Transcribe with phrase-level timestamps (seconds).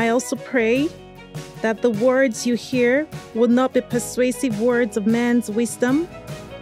[0.00, 0.88] I also pray
[1.60, 6.08] that the words you hear will not be persuasive words of man's wisdom,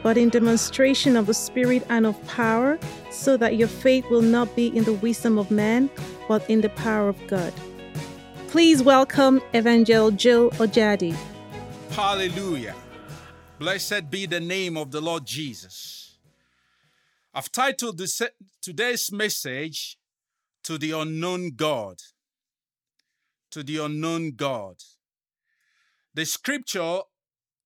[0.02, 2.80] but in demonstration of the Spirit and of power,
[3.12, 5.88] so that your faith will not be in the wisdom of man,
[6.26, 7.54] but in the power of God.
[8.48, 11.14] Please welcome Evangel Jill Ojadi.
[11.92, 12.74] Hallelujah.
[13.60, 16.18] Blessed be the name of the Lord Jesus.
[17.32, 18.20] I've titled this,
[18.60, 19.96] today's message
[20.64, 21.98] to the unknown God.
[23.52, 24.76] To the unknown God.
[26.14, 27.00] The scripture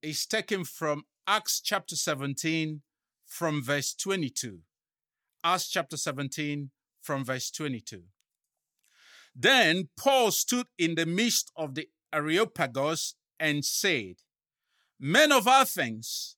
[0.01, 2.81] is taken from Acts chapter 17
[3.25, 4.59] from verse 22.
[5.43, 6.69] Acts chapter 17
[7.01, 8.03] from verse 22.
[9.35, 14.15] Then Paul stood in the midst of the Areopagus and said,
[14.99, 16.37] Men of Athens,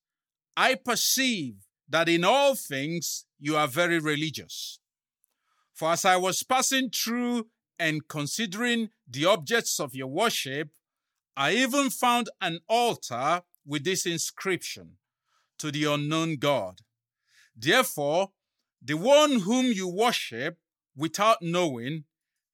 [0.58, 1.56] I perceive
[1.88, 4.80] that in all things you are very religious.
[5.74, 7.48] For as I was passing through
[7.80, 10.70] and considering the objects of your worship,
[11.36, 14.98] I even found an altar with this inscription
[15.60, 16.82] to the unknown God.
[17.56, 18.32] Therefore,
[18.82, 20.58] the one whom you worship
[20.96, 22.06] without knowing,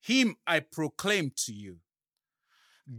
[0.01, 1.77] him I proclaim to you.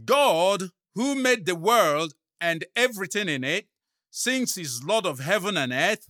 [0.05, 0.63] God,
[0.95, 3.67] who made the world and everything in it,
[4.09, 6.07] since is Lord of heaven and earth,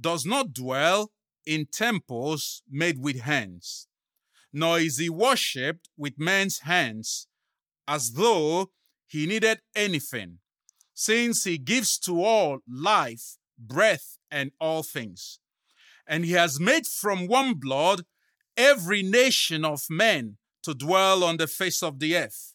[0.00, 1.10] does not dwell
[1.44, 3.88] in temples made with hands,
[4.52, 7.26] nor is he worshipped with men's hands,
[7.86, 8.70] as though
[9.06, 10.38] he needed anything,
[10.94, 15.38] since he gives to all life, breath, and all things.
[16.06, 18.02] And he has made from one blood
[18.56, 22.54] every nation of men to dwell on the face of the earth,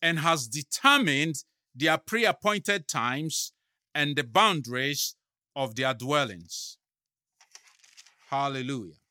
[0.00, 1.36] and has determined
[1.74, 3.52] their pre appointed times
[3.94, 5.14] and the boundaries
[5.54, 6.78] of their dwellings.
[8.30, 9.01] Hallelujah.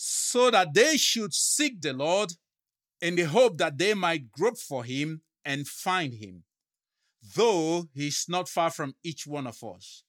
[0.00, 2.34] So that they should seek the Lord
[3.00, 6.44] in the hope that they might grope for him and find him,
[7.34, 10.04] though he is not far from each one of us.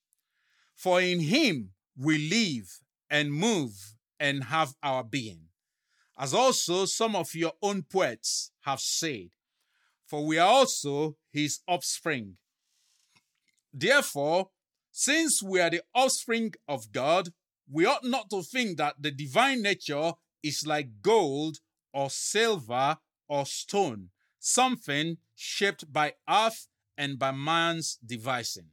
[0.76, 2.78] For in him we live
[3.10, 5.48] and move and have our being,
[6.16, 9.30] as also some of your own poets have said,
[10.06, 12.36] for we are also his offspring.
[13.74, 14.50] Therefore,
[14.92, 17.30] since we are the offspring of God,
[17.70, 21.58] we ought not to think that the divine nature is like gold
[21.92, 22.98] or silver
[23.28, 24.08] or stone,
[24.38, 26.66] something shaped by earth
[26.98, 28.66] and by man's devising.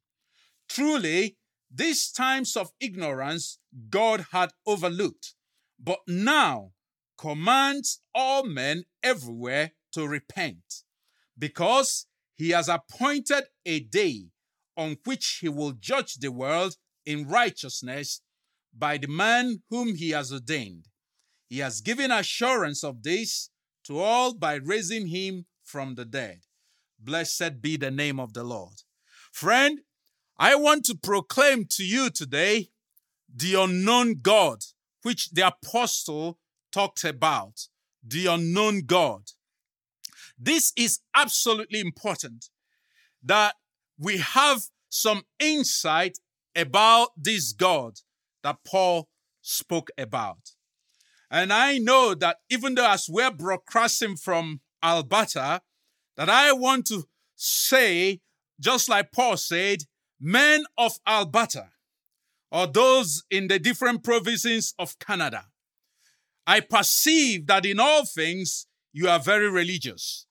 [0.68, 1.38] Truly,
[1.69, 3.59] these times of ignorance
[3.90, 5.36] God had overlooked,
[5.80, 6.72] but now
[7.18, 10.84] commands all men everywhere to repent,
[11.38, 12.06] because
[12.36, 14.28] he has appointed a day
[14.75, 18.22] on which he will judge the world in righteousness
[18.77, 20.88] by the man whom he has ordained.
[21.47, 23.49] He has given assurance of this
[23.85, 26.41] to all by raising him from the dead.
[26.99, 28.83] Blessed be the name of the Lord.
[29.31, 29.79] Friend,
[30.38, 32.69] I want to proclaim to you today
[33.33, 34.59] the unknown God,
[35.03, 36.39] which the apostle
[36.71, 37.67] talked about.
[38.03, 39.23] The unknown God.
[40.39, 42.49] This is absolutely important
[43.23, 43.55] that
[43.97, 46.19] we have some insight
[46.55, 47.99] about this God
[48.44, 49.08] that Paul
[49.42, 50.53] spoke about.
[51.30, 55.62] And I know that even though as we're broadcasting from Alberta,
[56.16, 58.22] that I want to say,
[58.59, 59.84] just like Paul said,
[60.20, 61.70] men of Alberta,
[62.52, 65.46] or those in the different provinces of Canada,
[66.46, 70.25] I perceive that in all things you are very religious.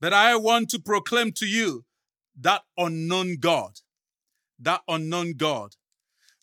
[0.00, 1.84] But I want to proclaim to you
[2.40, 3.80] that unknown God,
[4.60, 5.74] that unknown God.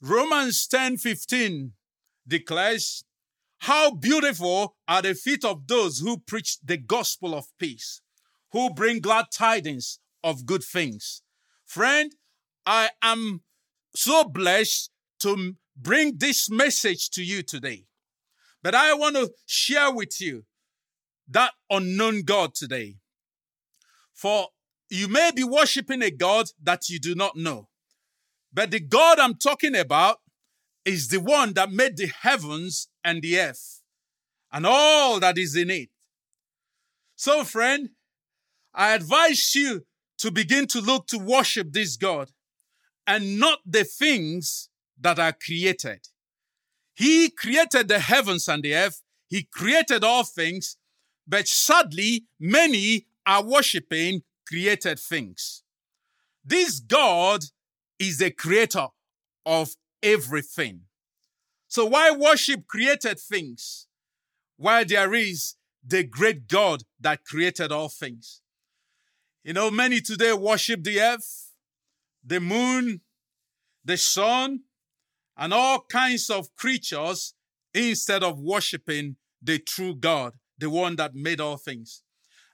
[0.01, 1.74] Romans 10 15
[2.27, 3.03] declares,
[3.59, 8.01] How beautiful are the feet of those who preach the gospel of peace,
[8.51, 11.21] who bring glad tidings of good things.
[11.65, 12.15] Friend,
[12.65, 13.42] I am
[13.95, 14.89] so blessed
[15.19, 17.86] to bring this message to you today.
[18.63, 20.45] But I want to share with you
[21.30, 22.98] that unknown God today.
[24.13, 24.48] For
[24.89, 27.69] you may be worshiping a God that you do not know.
[28.53, 30.19] But the God I'm talking about
[30.83, 33.81] is the one that made the heavens and the earth
[34.51, 35.89] and all that is in it.
[37.15, 37.89] So, friend,
[38.74, 39.86] I advise you
[40.18, 42.31] to begin to look to worship this God
[43.07, 44.69] and not the things
[45.00, 46.07] that are created.
[46.94, 49.01] He created the heavens and the earth.
[49.30, 50.77] He created all things,
[51.27, 55.63] but sadly, many are worshiping created things.
[56.44, 57.45] This God
[58.01, 58.88] is the creator
[59.45, 60.81] of everything.
[61.68, 63.88] So why worship created things
[64.57, 65.56] while there is
[65.86, 68.42] the great God that created all things?
[69.44, 71.51] You know, many today worship the earth,
[72.25, 73.01] the moon,
[73.86, 74.62] the sun,
[75.38, 77.36] and all kinds of creatures
[77.74, 82.01] instead of worshiping the true God, the one that made all things.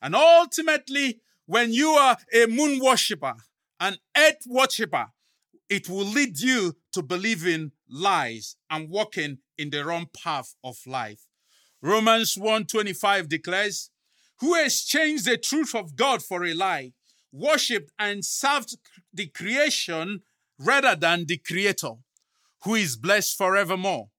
[0.01, 3.35] And ultimately, when you are a moon worshiper,
[3.79, 5.07] an earth worshiper,
[5.69, 11.27] it will lead you to believing lies and walking in the wrong path of life.
[11.81, 13.89] Romans 1:25 declares,
[14.39, 16.93] who exchanged the truth of God for a lie,
[17.31, 18.77] worshipped and served
[19.13, 20.21] the creation
[20.59, 21.93] rather than the creator,
[22.63, 24.09] who is blessed forevermore.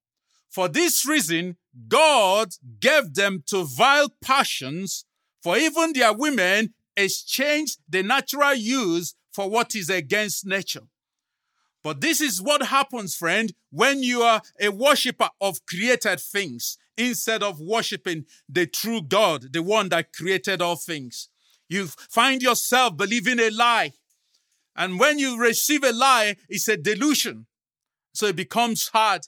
[0.49, 1.57] For this reason,
[1.89, 5.05] God gave them to vile passions,
[5.43, 10.89] for even their women exchanged the natural use for what is against nature.
[11.83, 17.43] But this is what happens, friend, when you are a worshiper of created things instead
[17.43, 21.29] of worshiping the true God, the one that created all things.
[21.69, 23.93] You find yourself believing a lie.
[24.75, 27.47] And when you receive a lie, it's a delusion.
[28.13, 29.23] So it becomes hard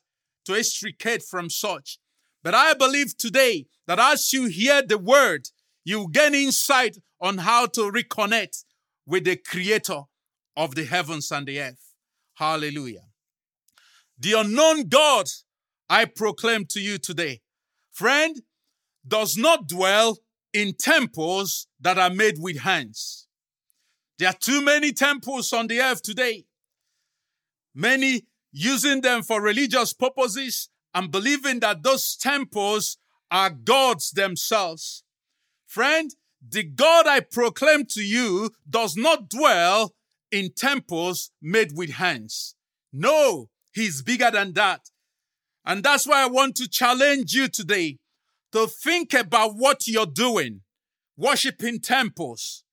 [0.46, 1.98] to extricate from such.
[2.42, 5.48] But I believe today that as you hear the word,
[5.84, 8.64] you gain insight on how to reconnect
[9.06, 10.02] with the creator
[10.56, 11.89] of the heavens and the earth.
[12.40, 13.04] Hallelujah.
[14.18, 15.26] The unknown God
[15.90, 17.42] I proclaim to you today,
[17.92, 18.34] friend,
[19.06, 20.16] does not dwell
[20.54, 23.26] in temples that are made with hands.
[24.18, 26.46] There are too many temples on the earth today.
[27.74, 28.22] Many
[28.52, 32.96] using them for religious purposes and believing that those temples
[33.30, 35.04] are gods themselves.
[35.66, 36.10] Friend,
[36.40, 39.92] the God I proclaim to you does not dwell
[40.30, 42.54] in temples made with hands.
[42.92, 44.90] No, he's bigger than that.
[45.64, 47.98] And that's why I want to challenge you today
[48.52, 50.62] to think about what you're doing,
[51.16, 52.64] worshiping temples.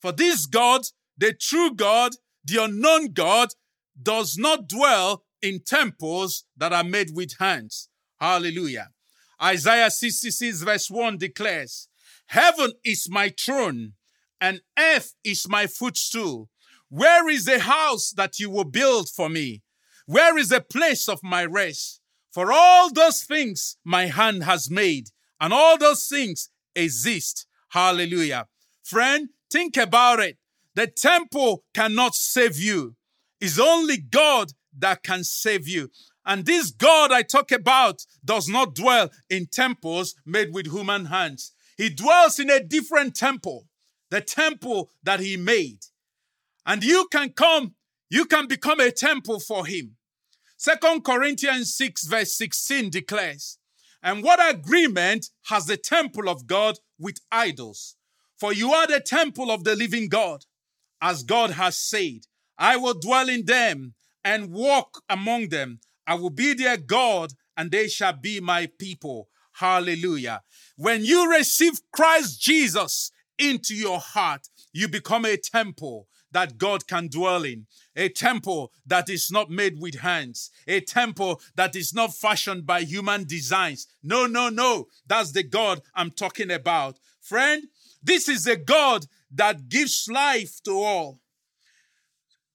[0.00, 0.82] For this God,
[1.16, 2.12] the true God,
[2.44, 3.50] the unknown God,
[4.00, 7.88] does not dwell in temples that are made with hands.
[8.20, 8.88] Hallelujah.
[9.42, 11.88] Isaiah 66 verse 1 declares,
[12.26, 13.94] Heaven is my throne
[14.40, 16.48] and earth is my footstool.
[16.92, 19.62] Where is the house that you will build for me?
[20.04, 22.02] Where is the place of my rest?
[22.30, 25.08] For all those things my hand has made,
[25.40, 27.46] and all those things exist.
[27.70, 28.46] Hallelujah.
[28.84, 30.36] Friend, think about it.
[30.74, 32.96] The temple cannot save you.
[33.40, 35.88] It's only God that can save you.
[36.26, 41.52] And this God I talk about does not dwell in temples made with human hands.
[41.78, 43.66] He dwells in a different temple,
[44.10, 45.86] the temple that he made.
[46.64, 47.74] And you can come,
[48.08, 49.96] you can become a temple for him.
[50.56, 53.58] Second Corinthians 6 verse 16 declares,
[54.02, 57.96] and what agreement has the temple of God with idols?
[58.38, 60.44] For you are the temple of the living God.
[61.00, 62.26] As God has said,
[62.58, 63.94] I will dwell in them
[64.24, 65.80] and walk among them.
[66.06, 69.28] I will be their God and they shall be my people.
[69.54, 70.42] Hallelujah.
[70.76, 77.08] When you receive Christ Jesus into your heart, you become a temple that God can
[77.08, 82.14] dwell in, a temple that is not made with hands, a temple that is not
[82.14, 83.86] fashioned by human designs.
[84.02, 84.88] No, no, no.
[85.06, 86.98] That's the God I'm talking about.
[87.20, 87.64] Friend,
[88.02, 91.20] this is a God that gives life to all.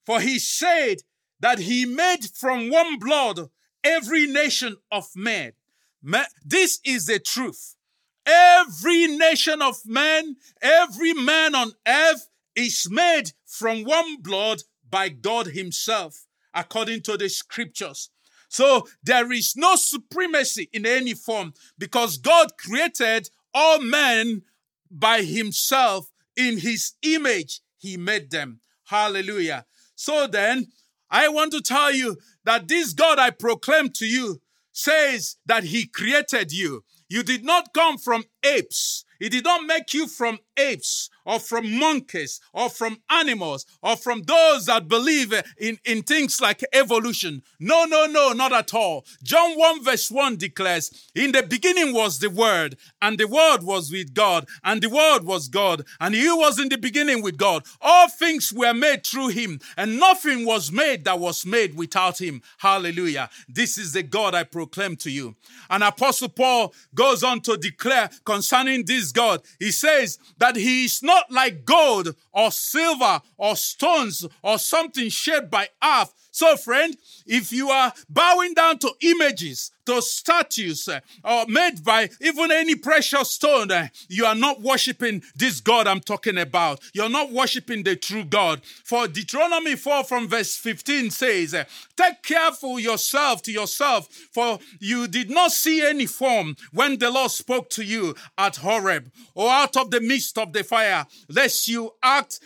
[0.06, 0.98] For he said
[1.40, 3.50] that he made from one blood
[3.84, 5.54] every nation of men.
[6.46, 7.76] This is the truth.
[8.26, 15.48] Every nation of men, every man on earth is made from one blood by God
[15.48, 18.10] Himself, according to the scriptures.
[18.50, 24.42] So there is no supremacy in any form because God created all men
[24.90, 27.62] by Himself in His image.
[27.78, 28.62] He made them.
[28.86, 29.66] Hallelujah.
[29.96, 30.68] So then,
[31.10, 35.86] I want to tell you that this God I proclaim to you says that He
[35.86, 36.84] created you.
[37.10, 39.06] You did not come from apes.
[39.20, 44.24] He did not make you from apes or from monkeys or from animals or from
[44.24, 47.44] those that believe in, in things like evolution.
[47.60, 49.06] No, no, no, not at all.
[49.24, 53.92] John 1 verse 1 declares, In the beginning was the Word, and the Word was
[53.92, 57.64] with God, and the Word was God, and He was in the beginning with God.
[57.82, 62.42] All things were made through Him, and nothing was made that was made without Him.
[62.58, 63.30] Hallelujah.
[63.50, 65.36] This is the God I proclaim to you.
[65.70, 71.04] And Apostle Paul goes on to declare concerning this God, he says that He is
[71.04, 76.14] not like gold or silver or stones or something shaped by earth.
[76.32, 82.10] So, friend, if you are bowing down to images, to statues, uh, or made by
[82.20, 86.82] even any precious stone, uh, you are not worshiping this God I'm talking about.
[86.94, 88.62] You're not worshiping the true God.
[88.84, 91.64] For Deuteronomy 4 from verse 15 says, uh,
[91.96, 97.32] Take careful yourself to yourself, for you did not see any form when the Lord
[97.32, 101.94] spoke to you at Horeb or out of the midst of the fire, lest you
[102.04, 102.42] act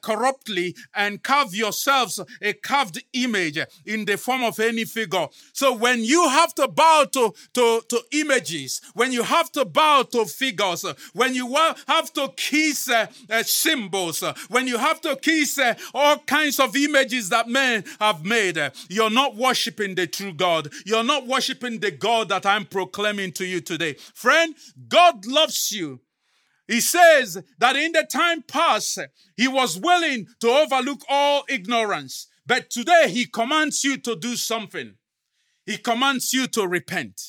[0.00, 3.35] corruptly and carve yourselves a carved image
[3.84, 5.28] in the form of any figure.
[5.52, 10.02] So when you have to bow to, to, to images, when you have to bow
[10.12, 11.54] to figures, when you
[11.86, 16.60] have to kiss uh, uh, symbols, uh, when you have to kiss uh, all kinds
[16.60, 20.68] of images that men have made, uh, you're not worshiping the true God.
[20.84, 23.94] You're not worshiping the God that I'm proclaiming to you today.
[24.14, 24.54] Friend,
[24.88, 26.00] God loves you.
[26.68, 28.98] He says that in the time past,
[29.36, 32.26] he was willing to overlook all ignorance.
[32.46, 34.94] But today, he commands you to do something.
[35.64, 37.20] He commands you to repent.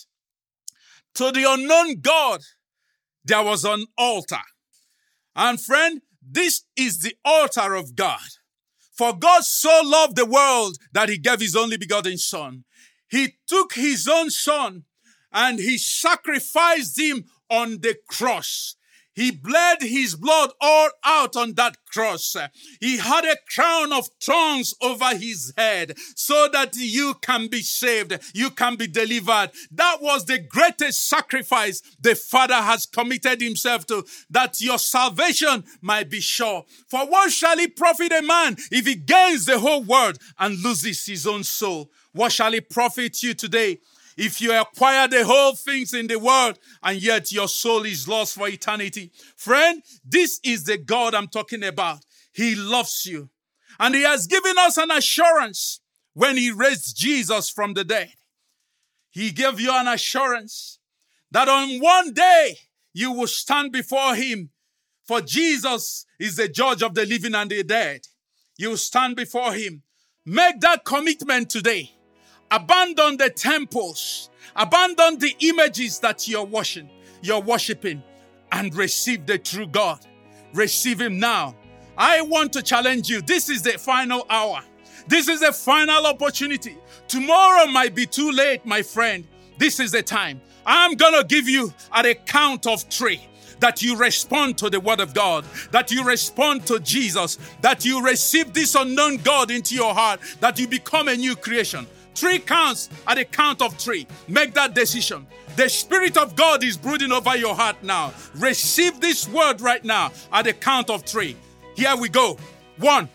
[1.16, 2.42] To the unknown God,
[3.26, 4.42] there was an altar.
[5.36, 8.20] And friend, this is the altar of God.
[8.96, 12.64] For God so loved the world that he gave his only begotten son.
[13.10, 14.84] He took his own son
[15.32, 18.76] and he sacrificed him on the cross.
[19.18, 22.36] He bled his blood all out on that cross.
[22.80, 28.20] He had a crown of thorns over his head so that you can be saved,
[28.36, 29.50] you can be delivered.
[29.72, 36.12] That was the greatest sacrifice the Father has committed himself to, that your salvation might
[36.12, 36.66] be sure.
[36.88, 41.04] For what shall it profit a man if he gains the whole world and loses
[41.08, 41.90] his own soul?
[42.12, 43.80] What shall it profit you today?
[44.18, 48.34] If you acquire the whole things in the world and yet your soul is lost
[48.36, 49.12] for eternity.
[49.36, 52.04] Friend, this is the God I'm talking about.
[52.34, 53.30] He loves you.
[53.80, 55.82] And he has given us an assurance
[56.14, 58.14] when he raised Jesus from the dead.
[59.12, 60.80] He gave you an assurance
[61.30, 62.58] that on one day
[62.94, 64.50] you will stand before him.
[65.06, 68.02] For Jesus is the judge of the living and the dead.
[68.58, 69.84] You stand before him.
[70.26, 71.97] Make that commitment today
[72.52, 74.30] Abandon the temples.
[74.56, 76.90] Abandon the images that you're washing,
[77.22, 78.02] you're worshiping,
[78.52, 80.00] and receive the true God.
[80.54, 81.56] Receive Him now.
[81.98, 83.22] I want to challenge you.
[83.22, 84.62] This is the final hour.
[85.08, 86.78] This is the final opportunity.
[87.08, 89.26] Tomorrow might be too late, my friend.
[89.58, 90.42] This is the time.
[90.66, 93.22] I'm gonna give you a count of three
[93.60, 98.04] that you respond to the Word of God, that you respond to Jesus, that you
[98.04, 101.88] receive this unknown God into your heart, that you become a new creation.
[102.18, 104.08] Three counts at the count of three.
[104.28, 105.28] Make that decision.
[105.56, 108.12] The Spirit of God is brooding over your heart now.
[108.34, 111.38] Receive this word right now at the count of three.
[111.76, 112.40] Here we go.
[112.78, 113.08] One,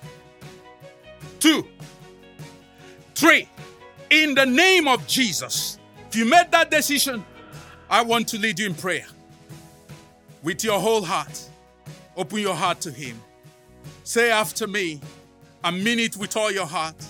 [1.41, 1.67] two,
[3.17, 3.49] three.
[4.11, 5.81] In the name of Jesus.
[6.09, 7.25] If you made that decision,
[7.91, 9.07] I want to lead you in prayer.
[10.45, 11.51] With your whole heart,
[12.17, 13.21] open your heart to Him.
[14.05, 15.01] Say after me,
[15.65, 17.05] and mean it with all your heart.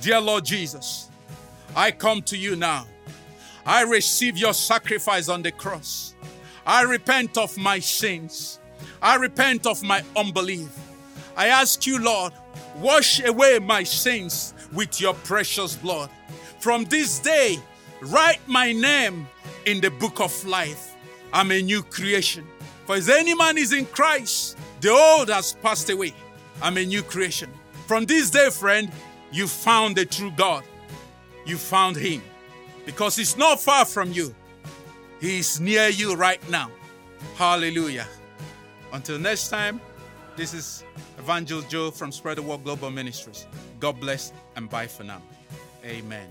[0.00, 1.08] Dear Lord Jesus,
[1.76, 2.86] I come to you now.
[3.66, 6.14] I receive your sacrifice on the cross.
[6.66, 8.60] I repent of my sins.
[9.02, 10.68] I repent of my unbelief.
[11.36, 12.32] I ask you, Lord,
[12.76, 16.10] wash away my sins with your precious blood.
[16.60, 17.58] From this day,
[18.02, 19.26] write my name
[19.66, 20.94] in the book of life.
[21.32, 22.46] I'm a new creation.
[22.86, 26.14] For as any man is in Christ, the old has passed away.
[26.62, 27.50] I'm a new creation.
[27.86, 28.92] From this day, friend,
[29.32, 30.62] you found the true God
[31.46, 32.22] you found him
[32.86, 34.34] because he's not far from you.
[35.20, 36.70] He's near you right now.
[37.36, 38.06] Hallelujah.
[38.92, 39.80] Until next time,
[40.36, 40.84] this is
[41.18, 43.46] Evangel Joe from Spread the Word Global Ministries.
[43.80, 45.22] God bless and bye for now.
[45.84, 46.28] Amen.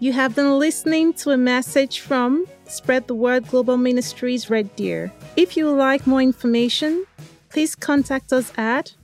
[0.00, 5.12] You have been listening to a message from Spread the Word Global Ministries Red Deer.
[5.36, 7.06] If you would like more information,
[7.48, 8.94] please contact us at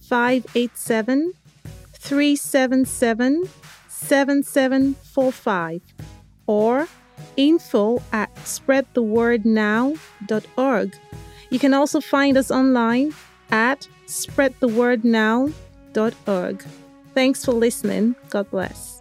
[0.00, 1.32] 587
[1.94, 3.48] 377
[3.96, 5.80] 7745
[6.46, 6.86] or
[7.36, 10.96] info at spreadthewordnow.org.
[11.50, 13.14] You can also find us online
[13.50, 16.64] at spreadthewordnow.org.
[17.14, 18.16] Thanks for listening.
[18.28, 18.95] God bless.